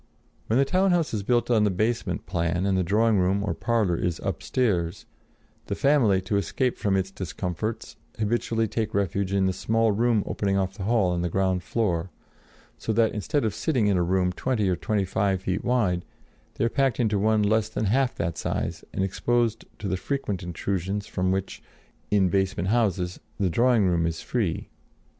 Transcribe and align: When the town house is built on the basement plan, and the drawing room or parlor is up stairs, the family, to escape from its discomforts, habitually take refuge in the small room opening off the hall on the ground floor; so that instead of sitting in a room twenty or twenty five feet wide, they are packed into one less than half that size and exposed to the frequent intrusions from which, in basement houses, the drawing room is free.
When 0.47 0.57
the 0.57 0.65
town 0.65 0.89
house 0.89 1.13
is 1.13 1.21
built 1.21 1.51
on 1.51 1.63
the 1.63 1.69
basement 1.69 2.25
plan, 2.25 2.65
and 2.65 2.75
the 2.75 2.81
drawing 2.83 3.19
room 3.19 3.43
or 3.43 3.53
parlor 3.53 3.95
is 3.95 4.19
up 4.21 4.41
stairs, 4.41 5.05
the 5.67 5.75
family, 5.75 6.21
to 6.21 6.37
escape 6.37 6.79
from 6.79 6.95
its 6.97 7.11
discomforts, 7.11 7.97
habitually 8.17 8.67
take 8.67 8.95
refuge 8.95 9.31
in 9.31 9.45
the 9.45 9.53
small 9.53 9.91
room 9.91 10.23
opening 10.25 10.57
off 10.57 10.73
the 10.73 10.85
hall 10.85 11.11
on 11.11 11.21
the 11.21 11.29
ground 11.29 11.61
floor; 11.61 12.09
so 12.79 12.91
that 12.93 13.11
instead 13.13 13.45
of 13.45 13.53
sitting 13.53 13.85
in 13.85 13.95
a 13.95 14.01
room 14.01 14.31
twenty 14.33 14.67
or 14.67 14.75
twenty 14.75 15.05
five 15.05 15.43
feet 15.43 15.63
wide, 15.63 16.03
they 16.55 16.65
are 16.65 16.69
packed 16.69 16.99
into 16.99 17.19
one 17.19 17.43
less 17.43 17.69
than 17.69 17.85
half 17.85 18.15
that 18.15 18.39
size 18.39 18.83
and 18.91 19.03
exposed 19.03 19.65
to 19.77 19.87
the 19.87 19.97
frequent 19.97 20.41
intrusions 20.41 21.05
from 21.05 21.29
which, 21.29 21.61
in 22.09 22.27
basement 22.29 22.69
houses, 22.69 23.19
the 23.39 23.51
drawing 23.51 23.85
room 23.87 24.07
is 24.07 24.19
free. 24.19 24.67